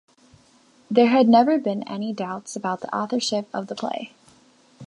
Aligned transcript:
There 0.89 1.09
had 1.09 1.27
never 1.29 1.59
been 1.59 1.83
any 1.87 2.11
doubts 2.11 2.55
about 2.55 2.81
the 2.81 2.87
authorship 2.91 3.47
of 3.53 3.67
the 3.67 3.75
play. 3.75 4.13